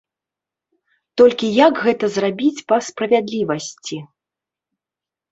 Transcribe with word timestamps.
Толькі 1.21 1.45
як 1.67 1.73
гэта 1.87 2.05
зрабіць 2.15 2.65
па 2.73 2.79
справядлівасці? 2.87 3.97